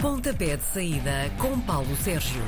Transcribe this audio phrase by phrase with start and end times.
[0.00, 2.40] Pontapé de saída com Paulo Sérgio.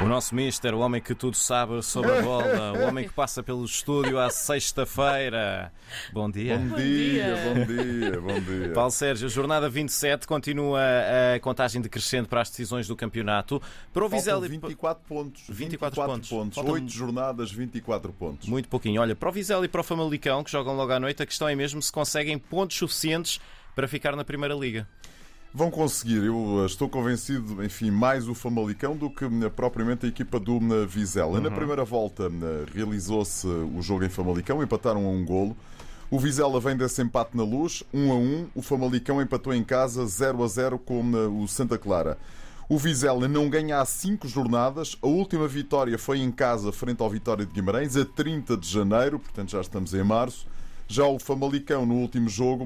[0.00, 3.44] O nosso mister, o homem que tudo sabe sobre a bola, o homem que passa
[3.44, 5.72] pelo estúdio à sexta-feira.
[6.12, 6.58] Bom dia.
[6.58, 8.72] Bom dia, bom dia, bom dia.
[8.72, 10.80] Paulo Sérgio, jornada 27, continua
[11.36, 13.62] a contagem decrescente para as decisões do campeonato.
[13.92, 14.48] Para o Vizela...
[14.48, 15.44] 24 pontos.
[15.48, 16.28] 24 pontos.
[16.28, 18.48] Faltam- 8 jornadas, 24 pontos.
[18.48, 19.00] Muito pouquinho.
[19.00, 21.48] Olha, para o Vizela e para o Famalicão, que jogam logo à noite, a questão
[21.48, 23.40] é mesmo se conseguem pontos suficientes
[23.76, 24.88] para ficar na Primeira Liga.
[25.56, 30.08] Vão conseguir, eu eh, estou convencido, enfim, mais o Famalicão do que eh, propriamente a
[30.10, 31.38] equipa do eh, Vizela.
[31.38, 31.40] Uhum.
[31.40, 32.30] Na primeira volta
[32.74, 35.56] realizou-se o jogo em Famalicão, empataram a um golo.
[36.10, 38.48] O Vizela vem desse empate na luz, 1 a 1.
[38.54, 41.00] O Famalicão empatou em casa 0 a 0 com
[41.42, 42.18] o Santa Clara.
[42.68, 44.98] O Vizela não ganha há 5 jornadas.
[45.00, 49.18] A última vitória foi em casa, frente ao Vitória de Guimarães, a 30 de janeiro,
[49.18, 50.46] portanto já estamos em março.
[50.88, 52.64] Já o Famalicão, no último jogo,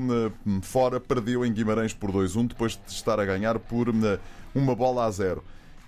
[0.62, 3.86] fora, perdeu em Guimarães por 2-1, depois de estar a ganhar por
[4.54, 5.42] uma bola a zero.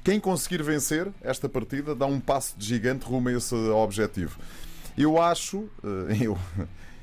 [0.05, 4.37] Quem conseguir vencer esta partida dá um passo de gigante rumo a esse objetivo.
[4.99, 6.37] Eu acho, eh, eu,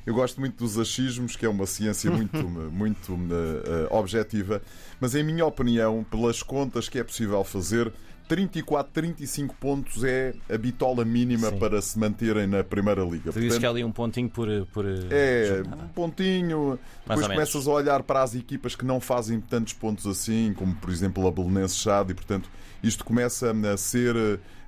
[0.06, 4.61] eu gosto muito dos achismos, que é uma ciência muito, muito eh, eh, objetiva,
[5.00, 7.92] mas em minha opinião, pelas contas que é possível fazer,
[8.30, 11.58] 34, 35 pontos é a bitola mínima Sim.
[11.58, 13.32] para se manterem na Primeira Liga.
[13.34, 14.48] Tu dizes que há ali um pontinho por.
[14.72, 16.80] por É, um pontinho.
[17.08, 20.76] Mais Depois começas a olhar para as equipas que não fazem tantos pontos assim, como
[20.76, 22.48] por exemplo a Belenense Chade, e portanto
[22.84, 24.16] isto começa a ser,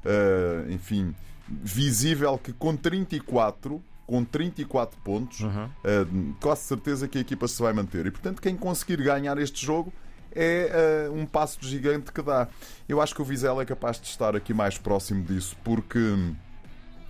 [0.04, 1.14] eh, enfim,
[1.48, 5.70] visível que com 34, com 34 pontos, Uhum.
[5.84, 6.06] eh,
[6.42, 8.08] quase certeza que a equipa se vai manter.
[8.08, 9.94] E portanto quem conseguir ganhar este jogo
[10.34, 10.72] é
[11.06, 12.48] eh, um passo gigante que dá.
[12.88, 16.00] Eu acho que o Vizela é capaz de estar aqui mais próximo disso, porque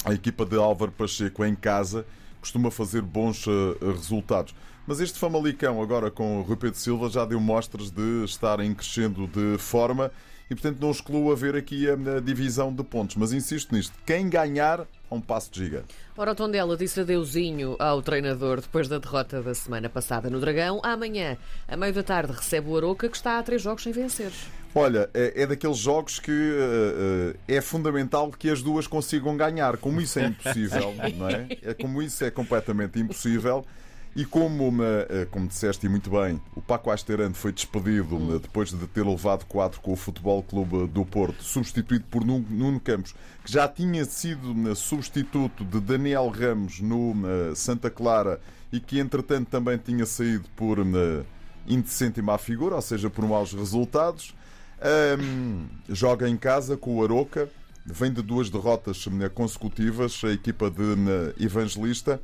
[0.05, 2.05] a equipa de Álvaro Pacheco em casa
[2.39, 4.55] costuma fazer bons eh, resultados.
[4.88, 8.73] Mas este Famalicão, agora com o Rui Pedro Silva, já deu mostras de estar em
[8.73, 10.11] crescendo de forma
[10.52, 13.16] e, portanto, não excluo haver aqui a, a divisão de pontos.
[13.16, 15.96] Mas insisto nisto: quem ganhar, é um passo de gigante.
[16.18, 20.82] Ora, o Tondela disse adeusinho ao treinador depois da derrota da semana passada no Dragão.
[20.84, 21.38] Amanhã,
[21.70, 24.30] a meio da tarde, recebe o Aroca, que está a três jogos sem vencer.
[24.76, 29.78] Olha, é, é daqueles jogos que eh, é fundamental que as duas consigam ganhar.
[29.78, 31.48] Como isso é impossível, não é?
[31.61, 31.73] é?
[31.73, 33.66] Como isso é completamente impossível.
[34.14, 38.70] E como, eh, como disseste e muito bem, o Paco Asterante foi despedido eh, depois
[38.70, 43.16] de ter levado 4 com o Futebol Clube do Porto, substituído por Nu- Nuno Campos,
[43.45, 48.99] que já tinha sido eh, substituto de Daniel Ramos no eh, Santa Clara e que
[48.99, 51.23] entretanto também tinha saído por eh,
[51.66, 54.36] indecente e má figura, ou seja, por maus resultados.
[54.82, 57.48] Ahm, joga em casa com o Aroca,
[57.86, 62.20] vem de duas derrotas consecutivas, a equipa de Evangelista.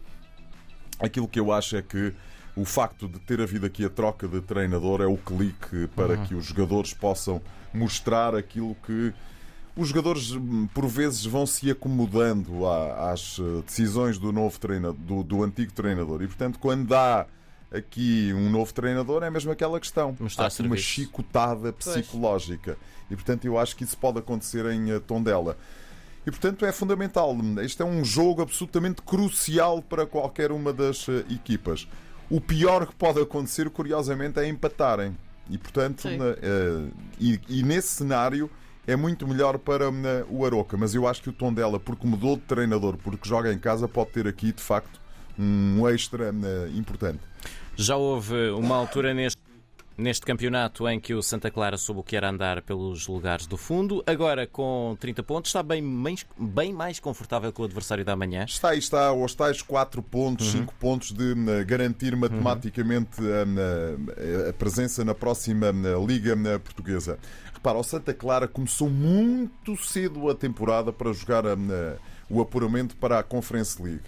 [1.00, 2.14] Aquilo que eu acho é que
[2.56, 6.34] o facto de ter havido aqui a troca de treinador é o clique para que
[6.34, 7.42] os jogadores possam
[7.74, 9.14] mostrar aquilo que.
[9.76, 15.22] Os jogadores, hum, por vezes, vão se acomodando às eh, decisões do novo treinador, do,
[15.22, 16.24] do antigo treinador.
[16.24, 17.28] E, portanto, quando há
[17.72, 20.18] aqui um novo treinador, é mesmo aquela questão.
[20.44, 22.76] Há aqui uma chicotada psicológica.
[23.12, 25.56] E, portanto, eu acho que isso pode acontecer em eh, Tondela.
[26.28, 27.34] E, portanto, é fundamental.
[27.64, 31.88] Este é um jogo absolutamente crucial para qualquer uma das eh, equipas.
[32.30, 35.18] O pior que pode acontecer, curiosamente, é empatarem.
[35.50, 38.50] E, portanto, na- eh, e, e nesse cenário
[38.86, 40.76] é muito melhor para na, o Aroca.
[40.76, 44.10] Mas eu acho que o Tondela, porque mudou de treinador, porque joga em casa, pode
[44.10, 45.00] ter aqui, de facto,
[45.40, 47.20] um extra eh, importante.
[47.78, 49.37] Já houve uma altura neste,
[49.98, 53.58] neste campeonato em que o Santa Clara soube o que era andar pelos lugares do
[53.58, 54.04] fundo.
[54.06, 58.46] Agora, com 30 pontos, está bem mais, bem mais confortável que o adversário da manhã.
[58.46, 64.50] Está aí, está aos tais 4 pontos, 5 pontos de eh, garantir matematicamente eh, na-
[64.50, 67.18] a presença na próxima eh, Liga eh, Portuguesa.
[67.54, 71.98] Repara, o Santa Clara começou muito cedo a temporada para jogar eh,
[72.30, 74.04] o apuramento para a Conference League.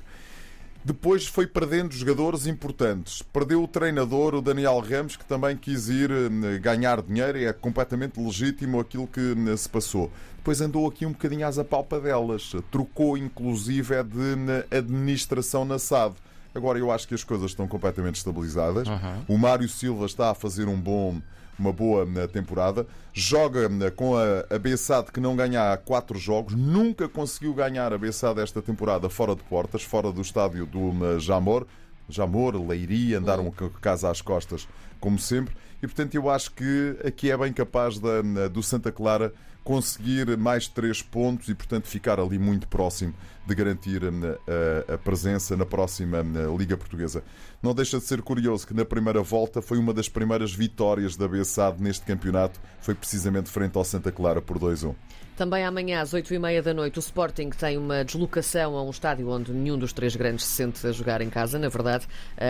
[0.84, 3.22] Depois foi perdendo jogadores importantes.
[3.22, 7.52] Perdeu o treinador, o Daniel Ramos, que também quis ir eh, ganhar dinheiro e é
[7.52, 10.10] completamente legítimo aquilo que eh, se passou.
[10.38, 12.54] Depois andou aqui um bocadinho às apalpadelas.
[12.72, 14.36] Trocou, inclusive, é de
[14.72, 16.16] eh, administração na SAD.
[16.56, 18.88] Agora eu acho que as coisas estão completamente estabilizadas.
[19.28, 21.22] O Mário Silva está a fazer um bom,
[21.60, 22.88] uma boa eh, temporada.
[23.14, 26.56] Joga eh, com a, a Bessade que não ganha há quatro jogos.
[26.56, 31.20] Nunca conseguiu ganhar a Bessade esta temporada fora de portas, fora do estádio do eh,
[31.20, 31.68] Jamor.
[32.08, 34.68] Jamor, Leiria, andaram com a casa às costas,
[35.00, 35.56] como sempre.
[35.82, 38.22] E portanto eu acho que aqui é bem capaz da,
[38.52, 39.32] do Santa Clara
[39.70, 43.14] conseguir mais três pontos e, portanto, ficar ali muito próximo
[43.46, 46.26] de garantir a, a presença na próxima
[46.58, 47.24] Liga Portuguesa.
[47.62, 51.28] Não deixa de ser curioso que na primeira volta foi uma das primeiras vitórias da
[51.28, 54.96] BSAD neste campeonato, foi precisamente frente ao Santa Clara por 2-1.
[55.40, 59.54] Também amanhã, às 8h30 da noite, o Sporting tem uma deslocação a um estádio onde
[59.54, 62.06] nenhum dos três grandes se sente a jogar em casa, na verdade.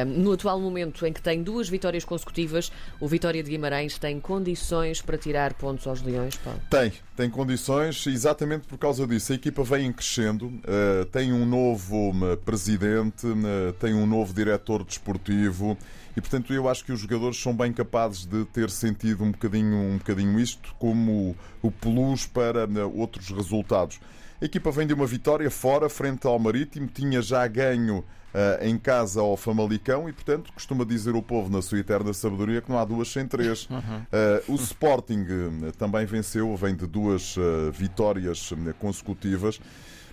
[0.08, 5.04] No atual momento em que tem duas vitórias consecutivas, o Vitória de Guimarães tem condições
[5.04, 6.60] para tirar pontos aos Leões, Paulo?
[6.68, 9.34] Tem, tem condições, exatamente por causa disso.
[9.34, 14.86] A equipa vem crescendo, eh, tem um novo eh, presidente, eh, tem um novo diretor
[14.86, 15.78] desportivo.
[16.16, 19.76] E portanto eu acho que os jogadores são bem capazes de ter sentido um bocadinho,
[19.76, 24.00] um bocadinho isto como o plus para né, outros resultados.
[24.42, 28.02] A equipa vem de uma vitória fora, frente ao Marítimo, tinha já ganho
[28.62, 32.70] em casa ao Famalicão e, portanto, costuma dizer o povo na sua eterna sabedoria que
[32.70, 33.68] não há duas sem três.
[33.70, 33.78] Uhum.
[33.80, 37.36] Uh, o Sporting uh, também venceu, vem de duas
[37.74, 39.60] vitórias consecutivas.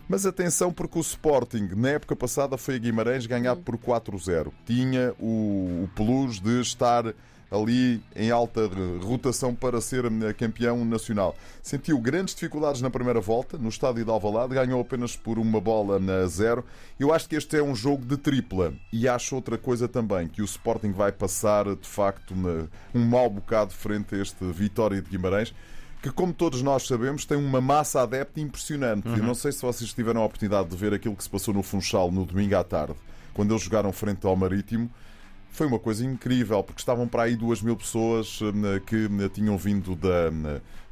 [0.08, 4.52] Mas atenção, porque o Sporting, na época passada, foi a Guimarães ganhado por 4-0.
[4.64, 7.12] Tinha o, o plus de estar
[7.50, 8.68] ali em alta
[9.02, 11.36] rotação para ser eh, campeão nacional.
[11.62, 15.98] Sentiu grandes dificuldades na primeira volta, no estádio de Alvalade, ganhou apenas por uma bola
[15.98, 16.64] na zero.
[16.98, 20.42] Eu acho que este é um jogo de tripla e acho outra coisa também, que
[20.42, 22.34] o Sporting vai passar de facto
[22.94, 25.54] um mau bocado frente a este Vitória de Guimarães
[26.02, 29.08] que, como todos nós sabemos, tem uma massa adepta impressionante.
[29.08, 29.16] Uhum.
[29.16, 31.64] Eu não sei se vocês tiveram a oportunidade de ver aquilo que se passou no
[31.64, 32.94] Funchal no domingo à tarde,
[33.34, 34.90] quando eles jogaram frente ao Marítimo.
[35.56, 39.56] Foi uma coisa incrível, porque estavam para aí duas mil pessoas eh, que eh, tinham
[39.56, 40.30] vindo da,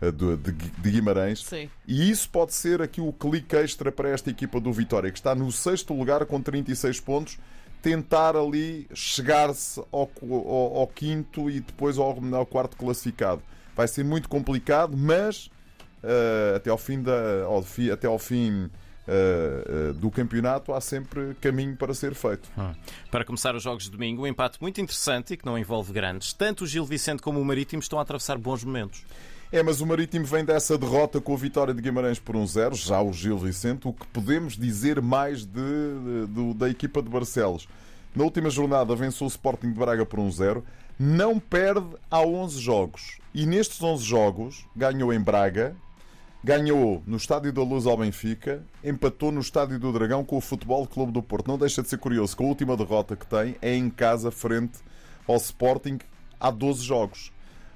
[0.01, 1.45] eh, de, de Guimarães.
[1.45, 1.69] Sim.
[1.87, 5.35] E isso pode ser aqui o clique extra para esta equipa do Vitória, que está
[5.35, 7.39] no sexto lugar com 36 pontos
[7.83, 13.43] tentar ali chegar-se ao, ao, ao, quinto e depois ao, ao quarto classificado.
[13.77, 15.51] Vai ser muito complicado, mas
[16.03, 17.63] uh, até ao fim, da, ao,
[17.93, 18.71] até ao fim
[19.07, 22.49] Uh, do campeonato há sempre caminho para ser feito.
[22.57, 22.73] Hum.
[23.11, 26.33] Para começar os jogos de domingo, um empate muito interessante e que não envolve grandes.
[26.33, 29.05] Tanto o Gil Vicente como o Marítimo estão a atravessar bons momentos.
[29.53, 32.75] É, mas o Marítimo vem dessa derrota com a vitória de Guimarães por 1-0, um
[32.75, 33.87] já o Gil Vicente.
[33.87, 37.69] O que podemos dizer mais de, de, de, da equipa de Barcelos?
[38.17, 40.59] Na última jornada venceu o Sporting de Braga por 1-0.
[40.59, 40.63] Um
[40.99, 43.19] não perde há 11 jogos.
[43.35, 45.77] E nestes 11 jogos ganhou em Braga,
[46.45, 50.87] ganhou no Estádio da Luz ao Benfica, empatou no Estádio do Dragão com o Futebol
[50.87, 51.49] Clube do Porto.
[51.49, 54.81] Não deixa de ser curioso que a última derrota que tem é em casa frente
[55.27, 55.99] ao Sporting
[56.39, 57.33] há 12 jogos.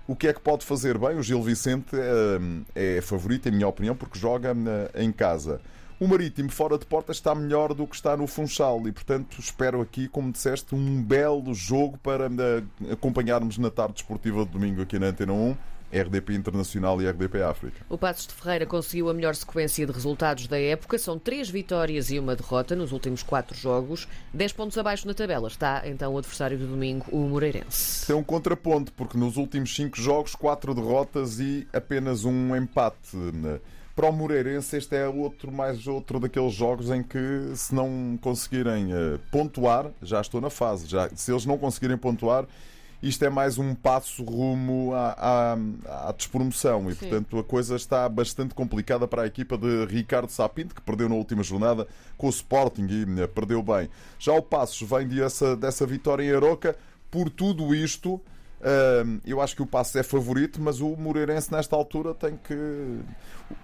[0.06, 1.17] O que é que pode fazer bem?
[1.17, 1.97] O Gil Vicente
[2.75, 4.55] é, é favorito, em minha opinião, porque joga
[4.94, 5.62] eh, em casa.
[5.99, 9.81] O Marítimo fora de porta está melhor do que está no Funchal e, portanto, espero
[9.81, 14.99] aqui, como disseste, um belo jogo para uh, acompanharmos na tarde esportiva de domingo aqui
[14.99, 15.56] na Antena 1.
[15.93, 17.85] RDP Internacional e RDP África.
[17.88, 20.99] O Passos de Ferreira conseguiu a melhor sequência de resultados da época.
[20.99, 24.08] São três vitórias e uma derrota nos últimos quatro jogos.
[24.32, 28.06] Dez pontos abaixo na tabela está então o adversário do domingo, o Moreirense.
[28.06, 33.17] Tem um contraponto, porque nos últimos cinco jogos, quatro derrotas e apenas um empate.
[33.99, 38.93] Para o Moreirense, este é outro mais outro daqueles jogos em que, se não conseguirem
[38.93, 40.87] uh, pontuar, já estou na fase.
[40.87, 42.46] Já, se eles não conseguirem pontuar,
[43.03, 46.91] isto é mais um passo rumo à, à, à despromoção.
[46.91, 47.00] E, Sim.
[47.00, 51.15] portanto, a coisa está bastante complicada para a equipa de Ricardo Sapinto, que perdeu na
[51.15, 51.87] última jornada
[52.17, 53.89] com o Sporting e uh, perdeu bem.
[54.19, 56.77] Já o Passos vem dessa, dessa vitória em Aroca.
[57.11, 58.21] Por tudo isto,
[59.25, 63.00] eu acho que o Passo é favorito, mas o Moreirense nesta altura tem que.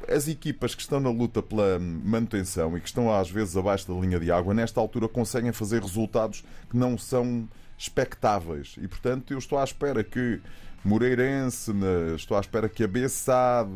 [0.09, 4.01] As equipas que estão na luta pela manutenção e que estão às vezes abaixo da
[4.01, 7.47] linha de água, nesta altura conseguem fazer resultados que não são
[7.85, 8.77] expectáveis.
[8.81, 10.41] E portanto eu estou à espera que
[10.85, 11.73] Moreirense,
[12.15, 13.71] estou à espera que a Bessade,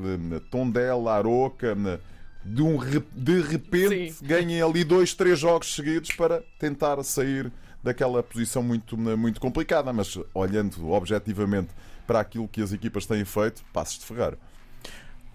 [0.51, 1.75] Tondela, Aroca,
[2.45, 2.79] de, um,
[3.13, 4.27] de repente Sim.
[4.27, 7.51] ganhem ali dois, três jogos seguidos para tentar sair
[7.83, 11.71] daquela posição muito, muito complicada, mas olhando objetivamente
[12.07, 14.39] para aquilo que as equipas têm feito, passos de Ferreira.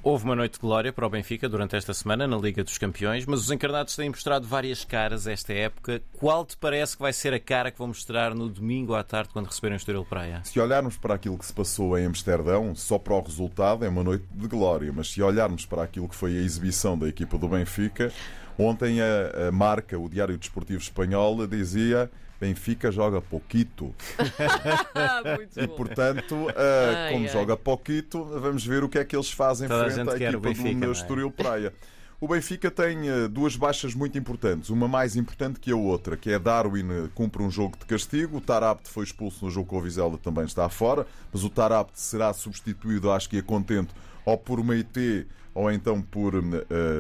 [0.06, 3.26] Houve uma noite de glória para o Benfica durante esta semana na Liga dos Campeões,
[3.26, 6.02] mas os encarnados têm mostrado várias caras esta época.
[6.12, 9.30] Qual te parece que vai ser a cara que vão mostrar no domingo à tarde
[9.32, 10.42] quando receberem o Estoril Praia?
[10.44, 14.04] Se olharmos para aquilo que se passou em Amsterdão, só para o resultado é uma
[14.04, 17.48] noite de glória, mas se olharmos para aquilo que foi a exibição da equipa do
[17.48, 18.12] Benfica,
[18.58, 23.96] ontem a, a marca, o Diário Desportivo Espanhol, dizia Benfica joga pouquito.
[25.56, 26.54] e portanto, uh,
[26.96, 27.32] ai, como ai.
[27.32, 30.80] joga pouquito, vamos ver o que é que eles fazem Toda frente à equipa Benfica,
[30.82, 30.92] do é?
[30.92, 31.74] Estoril Praia.
[32.20, 36.32] O Benfica tem uh, duas baixas muito importantes, uma mais importante que a outra, que
[36.32, 39.78] é Darwin uh, cumpre um jogo de castigo, o Tarabt foi expulso no jogo com
[39.78, 43.94] o Vizela, também está fora, mas o Tarabt será substituído, acho que é contente,
[44.26, 46.42] ou por Meite ou então por uh,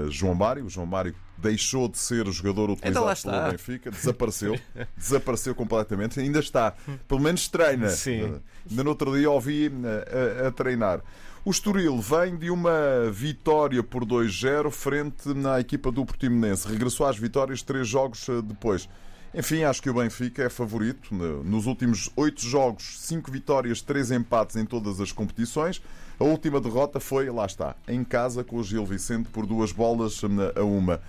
[0.09, 0.65] João Mário.
[0.65, 4.59] O João Mário deixou de ser o jogador utilizado então pelo Benfica, desapareceu,
[4.95, 6.73] desapareceu completamente, ainda está,
[7.07, 7.89] pelo menos treina.
[7.89, 8.39] Sim.
[8.69, 11.01] Ainda no outro dia ouvi a, a, a treinar.
[11.45, 16.65] O Estoril vem de uma vitória por 2-0 frente à equipa do Portimonense.
[16.65, 18.87] Regressou às vitórias três jogos eh, depois.
[19.35, 21.13] Enfim, acho que o Benfica é favorito.
[21.13, 25.81] Nos últimos oito jogos, cinco vitórias, três empates em todas as competições.
[26.17, 30.21] A última derrota foi, lá está, em casa com o Gil Vicente por duas bolas
[30.23, 31.01] eh, a uma.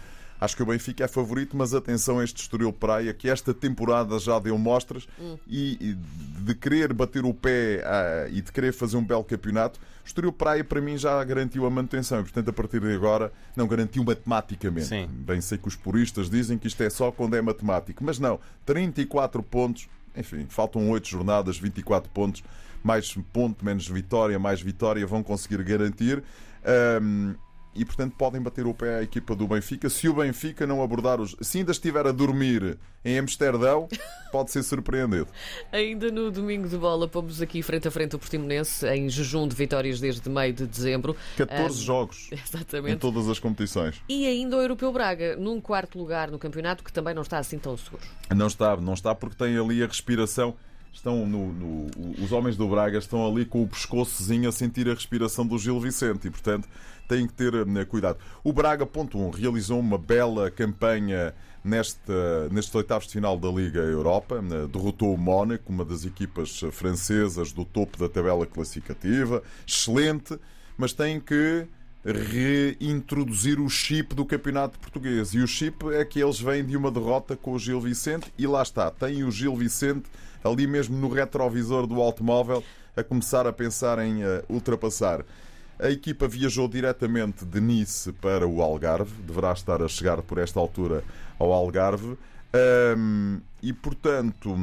[0.44, 4.18] Acho que o Benfica é favorito, mas atenção a este Estoril Praia, que esta temporada
[4.18, 5.38] já deu mostras hum.
[5.48, 5.96] e,
[6.40, 9.80] de querer bater o pé ah, e de querer fazer um belo campeonato.
[10.04, 13.32] O Estoril Praia, para mim, já garantiu a manutenção e, portanto, a partir de agora,
[13.56, 14.86] não garantiu matematicamente.
[14.86, 15.08] Sim.
[15.10, 18.38] Bem, sei que os puristas dizem que isto é só quando é matemático, mas não.
[18.66, 22.44] 34 pontos, enfim, faltam 8 jornadas, 24 pontos,
[22.82, 26.22] mais ponto, menos vitória, mais vitória, vão conseguir garantir.
[27.00, 27.34] Um,
[27.74, 29.88] e, portanto, podem bater o pé à equipa do Benfica.
[29.90, 31.36] Se o Benfica não abordar os.
[31.40, 33.88] Se ainda estiver a dormir em Amsterdão,
[34.30, 35.26] pode ser surpreendido.
[35.72, 39.54] Ainda no domingo de bola, pomos aqui frente a frente o Portimonense, em jejum de
[39.54, 41.16] vitórias desde meio de dezembro.
[41.36, 42.94] 14 um, jogos exatamente.
[42.94, 44.00] em todas as competições.
[44.08, 47.58] E ainda o Europeu Braga, num quarto lugar no campeonato, que também não está assim
[47.58, 48.02] tão seguro.
[48.34, 50.54] Não está, não está porque tem ali a respiração
[50.94, 51.90] estão no, no,
[52.22, 55.78] os homens do Braga estão ali com o pescoçozinho a sentir a respiração do Gil
[55.80, 56.68] Vicente e, portanto,
[57.08, 58.18] têm que ter né, cuidado.
[58.42, 62.12] O Braga, ponto 1, um, realizou uma bela campanha neste,
[62.50, 64.40] nestes oitavos de final da Liga Europa.
[64.40, 69.42] Né, derrotou o Mónaco, uma das equipas francesas do topo da tabela classificativa.
[69.66, 70.38] Excelente,
[70.76, 71.66] mas tem que
[72.04, 75.32] reintroduzir o chip do campeonato português.
[75.32, 78.46] E o chip é que eles vêm de uma derrota com o Gil Vicente e
[78.46, 80.10] lá está, tem o Gil Vicente
[80.42, 82.62] ali mesmo no retrovisor do automóvel
[82.94, 85.24] a começar a pensar em uh, ultrapassar.
[85.78, 90.60] A equipa viajou diretamente de Nice para o Algarve, deverá estar a chegar por esta
[90.60, 91.02] altura
[91.38, 92.16] ao Algarve.
[92.96, 94.54] Um, e portanto,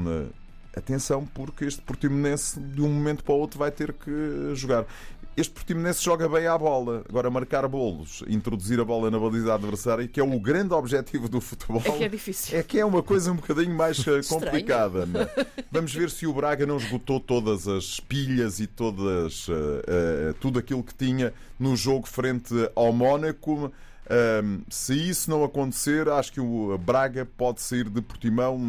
[0.75, 4.86] atenção, porque este Portimonense de um momento para o outro vai ter que jogar
[5.35, 7.03] este Portimonense joga bem à bola.
[7.07, 11.39] Agora, marcar bolos, introduzir a bola na baliza adversária, que é o grande objetivo do
[11.39, 11.81] futebol.
[11.85, 12.57] É que é difícil.
[12.57, 15.07] É que é uma coisa um bocadinho mais eh, complicada.
[15.13, 15.45] É?
[15.71, 20.59] Vamos ver se o Braga não esgotou todas as pilhas e todas, uh, uh, tudo
[20.59, 23.67] aquilo que tinha no jogo frente ao Mónaco.
[23.67, 28.59] Uh, se isso não acontecer, acho que o Braga pode sair de Portimão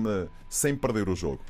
[0.49, 1.40] sem perder o jogo.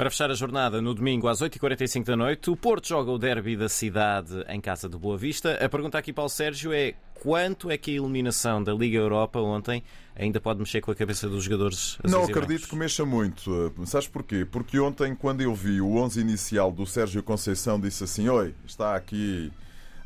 [0.00, 3.54] Para fechar a jornada, no domingo às 8h45 da noite, o Porto joga o derby
[3.54, 5.62] da cidade em casa de Boa Vista.
[5.62, 9.38] A pergunta aqui para o Sérgio é quanto é que a eliminação da Liga Europa
[9.40, 9.82] ontem
[10.16, 13.74] ainda pode mexer com a cabeça dos jogadores Não acredito que mexa muito.
[13.84, 14.46] Sabes porquê?
[14.50, 18.96] Porque ontem, quando eu vi o 11 inicial do Sérgio Conceição, disse assim: Oi, está
[18.96, 19.52] aqui.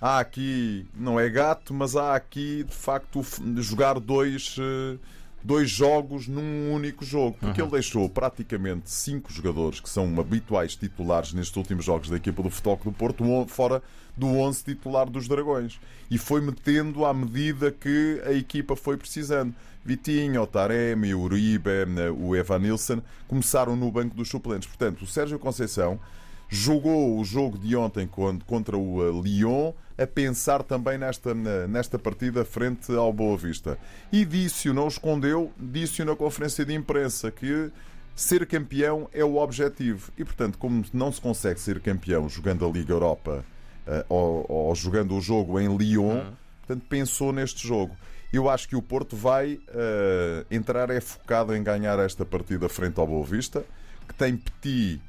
[0.01, 3.25] Há aqui, não é gato, mas há aqui de facto
[3.59, 4.99] jogar dois uh,
[5.45, 7.69] dois jogos num único jogo, porque uhum.
[7.69, 12.49] ele deixou praticamente cinco jogadores que são habituais titulares nestes últimos jogos da equipa do
[12.49, 13.83] Futebol do Porto fora
[14.17, 15.79] do 11 titular dos Dragões
[16.11, 19.55] e foi metendo à medida que a equipa foi precisando.
[19.85, 21.71] Vitinho, o Taremi, o Uribe,
[22.19, 24.67] o Evanilson começaram no banco dos suplentes.
[24.67, 26.01] Portanto, o Sérgio Conceição
[26.49, 28.09] jogou o jogo de ontem
[28.47, 33.79] contra o eh, Lyon a pensar também nesta, nesta partida frente ao Boa Vista.
[34.13, 37.71] E disse-o, não escondeu, disse-o na conferência de imprensa que
[38.15, 40.11] ser campeão é o objetivo.
[40.19, 43.45] E, portanto, como não se consegue ser campeão jogando a Liga Europa
[43.87, 46.33] uh, ou, ou, jogando o jogo em Lyon, uhum.
[46.61, 47.97] portanto, pensou neste jogo.
[48.33, 52.99] Eu acho que o Porto vai uh, entrar é focado em ganhar esta partida frente
[52.99, 53.65] ao Boa Vista,
[54.09, 55.01] que tem Petit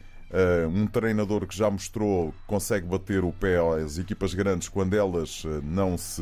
[0.68, 5.44] um treinador que já mostrou que consegue bater o pé às equipas grandes quando elas
[5.46, 6.22] eh, não se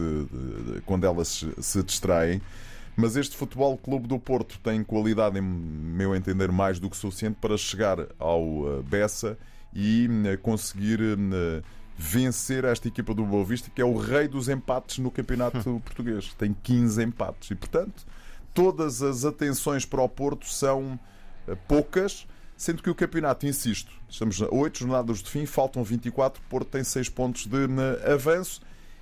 [0.85, 2.41] quando elas se distraem.
[2.95, 7.37] Mas este Futebol Clube do Porto tem qualidade, em meu entender, mais do que suficiente
[7.41, 9.37] para chegar ao eh, Bessa
[9.73, 10.07] e
[10.43, 10.99] conseguir
[11.97, 15.79] vencer esta equipa do Boa Vista, que é o rei dos empates no campeonato hum.
[15.79, 16.31] português.
[16.37, 18.05] Tem 15 empates e, portanto,
[18.53, 20.99] todas as atenções para o Porto são
[21.67, 22.27] poucas
[22.63, 26.81] Sendo que o campeonato, insisto, estamos a 8 jornadas de fim, faltam 24, Porto tem
[26.81, 27.57] 6 pontos de
[28.09, 28.61] avanço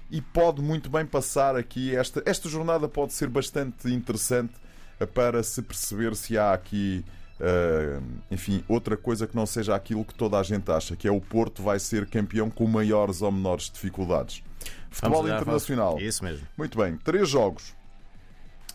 [0.10, 1.96] e pode muito bem passar aqui.
[1.96, 4.52] Esta, esta jornada pode ser bastante interessante
[5.00, 7.06] eh, para se perceber se há aqui,
[7.40, 11.12] uh, enfim, outra coisa que não seja aquilo que toda a gente acha, que é
[11.12, 14.42] o Porto vai ser campeão com maiores ou menores dificuldades.
[14.90, 16.00] Futebol internacional.
[16.00, 16.48] Isso mesmo.
[16.58, 17.76] Muito bem, três jogos.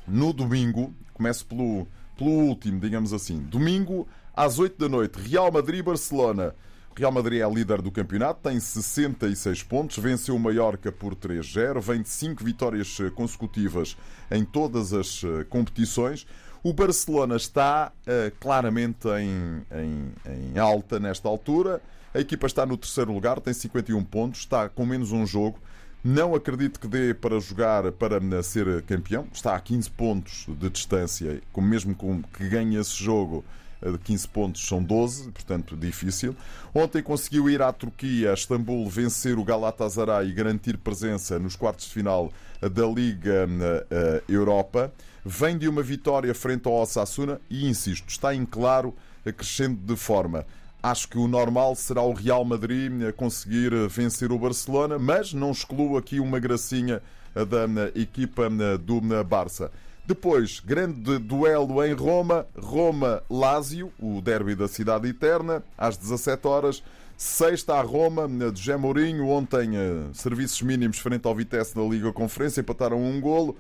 [0.07, 3.41] No domingo, começo pelo, pelo último, digamos assim.
[3.41, 6.55] Domingo, às 8 da noite, Real Madrid-Barcelona.
[6.95, 12.03] Real Madrid é líder do campeonato, tem 66 pontos, venceu o Mallorca por 3-0, vem
[12.03, 13.97] de 5 vitórias eh, consecutivas
[14.31, 16.27] em todas as eh, competições.
[16.63, 21.81] O Barcelona está uh, claramente em, em, em alta nesta altura.
[22.13, 25.61] A equipa está no terceiro lugar, tem 51 pontos, está com menos um jogo.
[26.03, 29.29] Não acredito que dê para jogar para ser campeão.
[29.33, 33.45] Está a 15 pontos de distância, mesmo com que ganhe esse jogo
[33.83, 36.35] de 15 pontos são 12, portanto difícil.
[36.75, 41.87] Ontem conseguiu ir à Turquia, a Istambul, vencer o Galatasaray e garantir presença nos quartos
[41.87, 44.93] de final da Liga uh, Europa.
[45.25, 48.95] Vem de uma vitória frente ao Osasuna e, insisto, está em claro
[49.37, 50.47] crescendo de forma.
[50.83, 55.97] Acho que o normal será o Real Madrid conseguir vencer o Barcelona, mas não excluo
[55.97, 57.03] aqui uma gracinha
[57.35, 59.71] da equipa do Barça.
[60.07, 66.83] Depois, grande duelo em Roma, Roma-Lásio, o derby da cidade eterna, às 17 horas.
[67.17, 69.27] Sexta a Roma, de José Mourinho.
[69.27, 73.57] Ontem, eh, serviços mínimos frente ao Vitesse na Liga Conferência, empataram um golo.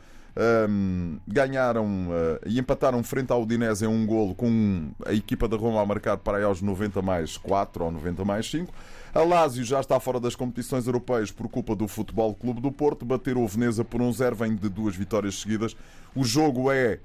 [0.68, 5.56] Um, ganharam uh, e empataram frente ao Udinese em um golo com a equipa da
[5.56, 8.70] Roma a marcar para aí aos 90 mais 4 ou 90 mais 5.
[9.16, 13.02] A Lazio já está fora das competições europeias por culpa do Futebol Clube do Porto.
[13.02, 15.74] Bater o Veneza por um zero, vem de duas vitórias seguidas.
[16.14, 17.00] O jogo é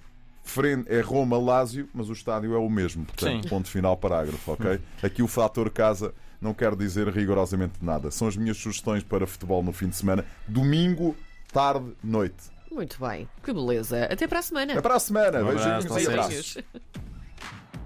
[0.88, 3.06] é Roma-Lásio, mas o estádio é o mesmo.
[3.06, 3.50] Portanto, Sim.
[3.50, 4.82] ponto final, parágrafo, ok?
[5.02, 8.12] Aqui o fator casa não quer dizer rigorosamente nada.
[8.12, 10.26] São as minhas sugestões para futebol no fim de semana.
[10.46, 11.16] Domingo,
[11.54, 12.52] tarde, noite.
[12.70, 14.06] Muito bem, que beleza.
[14.06, 14.74] Até para a semana.
[14.74, 15.44] Até para a semana.
[15.44, 16.58] Um Beijinhos e abraços.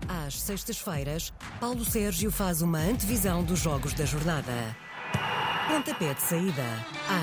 [0.07, 4.75] Às sextas-feiras, Paulo Sérgio faz uma antevisão dos jogos da jornada.
[5.67, 6.63] Pontapé de saída,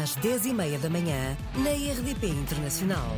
[0.03, 3.17] às 10h30 da manhã, na RDP Internacional.